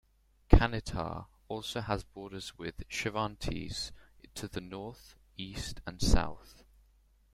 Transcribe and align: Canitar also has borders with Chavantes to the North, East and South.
Canitar 0.49 1.27
also 1.47 1.79
has 1.79 2.03
borders 2.03 2.57
with 2.57 2.89
Chavantes 2.89 3.91
to 4.33 4.47
the 4.47 4.59
North, 4.59 5.13
East 5.37 5.79
and 5.85 6.01
South. 6.01 6.63